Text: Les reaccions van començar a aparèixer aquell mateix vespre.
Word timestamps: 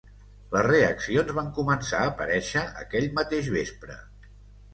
Les 0.53 0.63
reaccions 0.67 1.33
van 1.39 1.51
començar 1.57 1.99
a 1.99 2.07
aparèixer 2.13 2.65
aquell 2.85 3.07
mateix 3.21 3.53
vespre. 3.59 4.01